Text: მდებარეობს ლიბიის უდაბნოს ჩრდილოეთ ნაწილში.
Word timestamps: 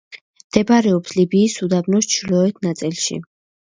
მდებარეობს 0.45 1.13
ლიბიის 1.19 1.57
უდაბნოს 1.67 2.11
ჩრდილოეთ 2.15 2.67
ნაწილში. 2.69 3.21